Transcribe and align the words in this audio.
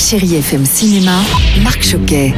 Chérie 0.00 0.36
FM 0.36 0.64
Cinéma, 0.64 1.18
Marc 1.62 1.82
Choquet. 1.82 2.32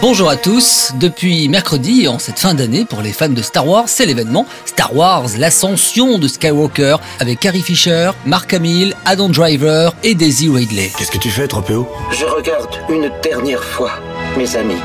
Bonjour 0.00 0.30
à 0.30 0.36
tous. 0.36 0.92
Depuis 0.94 1.48
mercredi, 1.48 2.06
en 2.06 2.20
cette 2.20 2.38
fin 2.38 2.54
d'année, 2.54 2.84
pour 2.84 3.02
les 3.02 3.12
fans 3.12 3.28
de 3.28 3.42
Star 3.42 3.66
Wars, 3.66 3.88
c'est 3.88 4.06
l'événement 4.06 4.46
Star 4.64 4.94
Wars, 4.94 5.26
l'ascension 5.36 6.16
de 6.18 6.28
Skywalker, 6.28 6.96
avec 7.18 7.40
Carrie 7.40 7.60
Fisher, 7.60 8.12
Mark 8.24 8.54
Hamill, 8.54 8.94
Adam 9.04 9.28
Driver 9.28 9.92
et 10.04 10.14
Daisy 10.14 10.48
Ridley. 10.48 10.92
Qu'est-ce 10.96 11.10
que 11.10 11.18
tu 11.18 11.28
fais, 11.28 11.48
Tropéo 11.48 11.88
Je 12.12 12.24
regarde 12.24 12.70
une 12.88 13.10
dernière 13.20 13.64
fois 13.64 13.90
mes 14.38 14.54
amis. 14.56 14.80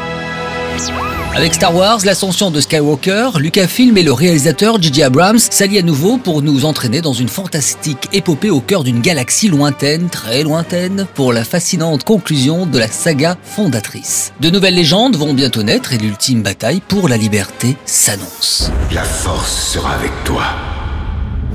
Avec 1.35 1.55
Star 1.55 1.75
Wars, 1.75 1.97
l'ascension 2.05 2.51
de 2.51 2.61
Skywalker, 2.61 3.39
Lucasfilm 3.39 3.97
et 3.97 4.03
le 4.03 4.13
réalisateur 4.13 4.79
J.J. 4.79 5.01
Abrams 5.01 5.39
s'allient 5.39 5.79
à 5.79 5.81
nouveau 5.81 6.17
pour 6.17 6.43
nous 6.43 6.63
entraîner 6.63 7.01
dans 7.01 7.13
une 7.13 7.27
fantastique 7.27 8.07
épopée 8.13 8.51
au 8.51 8.59
cœur 8.59 8.83
d'une 8.83 9.01
galaxie 9.01 9.47
lointaine, 9.47 10.09
très 10.09 10.43
lointaine, 10.43 11.07
pour 11.15 11.33
la 11.33 11.43
fascinante 11.43 12.03
conclusion 12.03 12.67
de 12.67 12.77
la 12.77 12.87
saga 12.87 13.35
fondatrice. 13.43 14.31
De 14.41 14.51
nouvelles 14.51 14.75
légendes 14.75 15.15
vont 15.15 15.34
bientôt 15.34 15.63
naître 15.63 15.91
et 15.93 15.98
l'ultime 15.98 16.43
bataille 16.43 16.81
pour 16.87 17.09
la 17.09 17.17
liberté 17.17 17.77
s'annonce. 17.85 18.70
La 18.93 19.03
force 19.03 19.71
sera 19.73 19.95
avec 19.95 20.12
toi. 20.25 20.43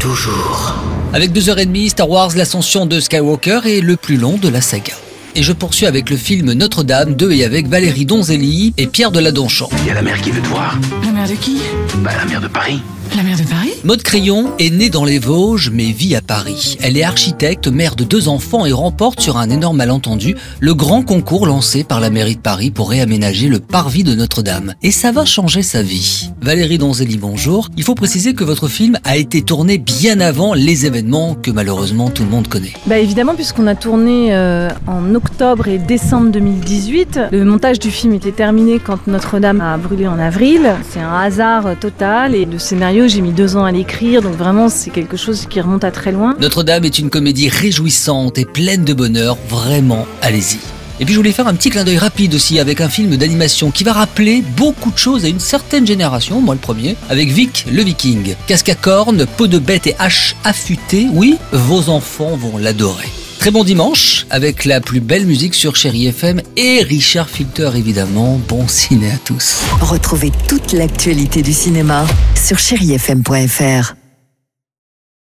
Toujours. 0.01 0.75
Avec 1.13 1.33
deux 1.33 1.51
heures 1.51 1.61
et 1.61 1.67
demie, 1.67 1.89
Star 1.89 2.11
Wars, 2.11 2.31
l'ascension 2.35 2.85
de 2.85 2.99
Skywalker 2.99 3.61
est 3.65 3.81
le 3.81 3.97
plus 3.97 4.17
long 4.17 4.39
de 4.39 4.49
la 4.49 4.61
saga. 4.61 4.95
Et 5.39 5.45
je 5.45 5.53
poursuis 5.53 5.87
avec 5.87 6.11
le 6.11 6.17
film 6.17 6.53
Notre-Dame 6.53 7.15
de 7.15 7.31
et 7.31 7.45
avec 7.45 7.69
Valérie 7.69 8.05
Donzelli 8.05 8.75
et 8.77 8.89
Pierre 8.89 9.13
de 9.13 9.21
Ladonchamp. 9.21 9.69
Il 9.83 9.87
y 9.87 9.91
a 9.93 9.95
la 9.95 10.03
mère 10.03 10.21
qui 10.21 10.33
veut 10.33 10.43
te 10.43 10.49
voir. 10.49 10.77
La 11.05 11.13
mère 11.13 11.29
de 11.29 11.35
qui? 11.35 11.59
Bah, 11.99 12.11
la 12.19 12.25
mère 12.25 12.41
de 12.41 12.49
Paris. 12.49 12.83
La 13.17 13.23
mère 13.23 13.39
de 13.39 13.45
Paris 13.45 13.73
Maud 13.85 14.03
Crayon 14.03 14.53
est 14.59 14.71
née 14.71 14.91
dans 14.91 15.05
les 15.05 15.19
Vosges 15.19 15.71
mais 15.73 15.93
vit 15.93 16.17
à 16.17 16.21
Paris. 16.21 16.77
Elle 16.83 16.97
est 16.97 17.03
architecte, 17.03 17.69
mère 17.69 17.97
de 17.97 18.05
deux 18.05 18.29
enfants 18.29 18.67
et 18.67 18.73
remporte 18.73 19.21
sur 19.21 19.37
un 19.37 19.51
énorme 19.51 19.77
malentendu 19.79 20.37
le 20.61 20.75
grand 20.75 21.03
concours 21.03 21.47
lancé 21.47 21.85
par 21.85 22.01
la 22.01 22.11
mairie 22.11 22.37
de 22.37 22.41
Paris 22.41 22.71
pour 22.71 22.91
réaménager 22.91 23.49
le 23.49 23.61
parvis 23.61 24.05
de 24.05 24.15
Notre-Dame. 24.15 24.75
Et 24.83 24.91
ça 24.91 25.13
va 25.13 25.25
changer 25.25 25.63
sa 25.63 25.83
vie. 25.83 26.31
Valérie 26.41 26.79
Donzelli, 26.79 27.17
bonjour. 27.17 27.69
Il 27.77 27.85
faut 27.85 27.95
préciser 27.95 28.35
que 28.35 28.45
votre 28.45 28.69
film 28.69 28.99
a 29.05 29.17
été 29.17 29.43
tourné 29.43 29.79
bien 29.79 30.21
avant 30.21 30.55
les 30.55 30.87
événements 30.87 31.35
que 31.35 31.51
malheureusement 31.51 32.11
tout 32.11 32.25
le 32.25 32.31
monde 32.31 32.49
connaît. 32.49 32.73
Bah 32.87 32.99
évidemment, 32.99 33.35
puisqu'on 33.35 33.67
a 33.67 33.75
tourné 33.75 34.35
euh, 34.35 34.69
en 34.87 35.15
octobre 35.15 35.69
et 35.69 35.79
décembre 35.79 36.31
2018, 36.33 37.21
le 37.33 37.45
montage 37.45 37.79
du 37.79 37.91
film 37.91 38.13
était 38.15 38.33
terminé 38.33 38.79
quand 38.79 39.07
Notre-Dame 39.07 39.61
a 39.61 39.77
brûlé 39.79 40.07
en 40.07 40.19
avril. 40.19 40.75
C'est 40.91 41.01
un 41.01 41.15
hasard 41.15 41.79
total 41.81 42.35
et 42.35 42.45
le 42.45 42.59
j'ai 43.07 43.21
mis 43.21 43.33
deux 43.33 43.57
ans 43.57 43.65
à 43.65 43.71
l'écrire, 43.71 44.23
donc 44.23 44.35
vraiment 44.35 44.69
c'est 44.69 44.91
quelque 44.91 45.17
chose 45.17 45.47
qui 45.49 45.61
remonte 45.61 45.85
à 45.85 45.91
très 45.91 46.11
loin. 46.11 46.35
Notre-Dame 46.41 46.85
est 46.85 46.99
une 46.99 47.11
comédie 47.11 47.49
réjouissante 47.49 48.39
et 48.39 48.45
pleine 48.45 48.85
de 48.85 48.95
bonheur, 48.95 49.37
vraiment, 49.49 50.07
allez-y. 50.23 50.59
Et 51.01 51.05
puis 51.05 51.15
je 51.15 51.19
voulais 51.19 51.33
faire 51.33 51.47
un 51.47 51.55
petit 51.55 51.71
clin 51.71 51.85
d'œil 51.85 51.99
rapide 51.99 52.35
aussi 52.35 52.59
avec 52.59 52.81
un 52.81 52.89
film 52.89 53.17
d'animation 53.17 53.71
qui 53.71 53.85
va 53.85 53.93
rappeler 53.93 54.43
beaucoup 54.57 54.91
de 54.91 54.99
choses 54.99 55.25
à 55.25 55.29
une 55.29 55.39
certaine 55.39 55.87
génération, 55.87 56.41
moi 56.41 56.55
le 56.55 56.61
premier, 56.61 56.97
avec 57.09 57.29
Vic 57.29 57.67
le 57.71 57.83
Viking. 57.83 58.35
Casque 58.49 58.71
à 58.71 58.75
cornes, 58.75 59.27
peau 59.37 59.47
de 59.47 59.59
bête 59.59 59.87
et 59.87 59.95
hache 59.99 60.35
affûtée, 60.43 61.07
oui, 61.13 61.37
vos 61.53 61.91
enfants 61.91 62.37
vont 62.37 62.59
l'adorer. 62.59 63.07
Très 63.39 63.53
bon 63.53 63.63
dimanche 63.63 64.27
avec 64.31 64.65
la 64.65 64.81
plus 64.81 65.01
belle 65.01 65.25
musique 65.25 65.55
sur 65.55 65.77
Chéri 65.77 66.07
FM 66.09 66.43
et 66.57 66.83
Richard 66.83 67.31
Filter 67.31 67.71
évidemment. 67.77 68.41
Bon 68.49 68.67
ciné 68.67 69.11
à 69.13 69.19
tous. 69.25 69.63
Retrouvez 69.81 70.33
toute 70.49 70.73
l'actualité 70.73 71.43
du 71.43 71.53
cinéma 71.53 72.05
sur 72.35 72.59
chérifm.fr. 72.59 73.95